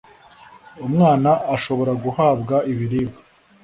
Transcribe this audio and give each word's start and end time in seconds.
umwana 0.87 1.31
ashobora 1.55 1.93
guhabwa 2.03 2.55
ibiribwa 2.71 3.19